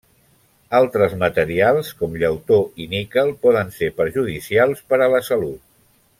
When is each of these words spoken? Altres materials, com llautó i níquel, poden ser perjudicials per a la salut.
Altres 0.77 1.11
materials, 1.23 1.91
com 1.99 2.15
llautó 2.23 2.57
i 2.85 2.87
níquel, 2.95 3.29
poden 3.45 3.69
ser 3.77 3.91
perjudicials 4.01 4.83
per 4.93 5.01
a 5.09 5.13
la 5.19 5.21
salut. 5.31 5.63